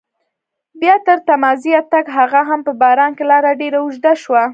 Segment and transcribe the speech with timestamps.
[0.79, 4.43] بیا تر تمځایه تګ هغه هم په باران کې لاره ډېره اوږده شوه.